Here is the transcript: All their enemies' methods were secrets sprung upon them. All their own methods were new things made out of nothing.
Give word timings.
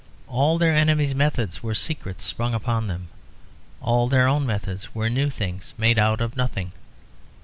All 0.27 0.57
their 0.57 0.73
enemies' 0.73 1.13
methods 1.13 1.61
were 1.61 1.75
secrets 1.75 2.23
sprung 2.23 2.55
upon 2.55 2.87
them. 2.87 3.09
All 3.81 4.07
their 4.09 4.27
own 4.27 4.47
methods 4.47 4.95
were 4.95 5.11
new 5.11 5.29
things 5.29 5.75
made 5.77 5.99
out 5.99 6.21
of 6.21 6.35
nothing. 6.35 6.71